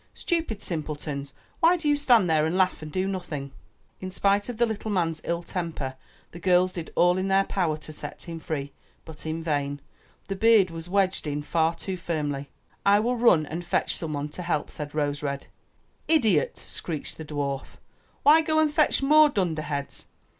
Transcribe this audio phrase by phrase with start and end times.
[0.15, 3.51] Stupid simpletons, why do you stand there and laugh and do nothing?''
[3.99, 5.93] In spite of the little H8^^^^ man's ill temper,
[6.31, 8.73] the girls did all in their 9[ w6A^ power to set him free,
[9.05, 9.79] but in vain—
[10.27, 12.49] the beard ^^^f^ ^^ was wedged in far too firmly.
[12.83, 15.45] '1 will run and F^ii' ii Ji fetch some one to help," said Rose red.
[16.09, 17.77] ''Idiot!" screeched the dwarf.
[18.25, 20.07] ''Why go and fetch more dunderheads?